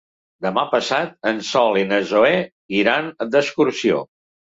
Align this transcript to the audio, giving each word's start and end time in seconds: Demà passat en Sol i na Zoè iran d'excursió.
Demà 0.45 0.63
passat 0.71 1.13
en 1.33 1.43
Sol 1.51 1.79
i 1.83 1.85
na 1.91 2.01
Zoè 2.15 2.35
iran 2.83 3.15
d'excursió. 3.37 4.07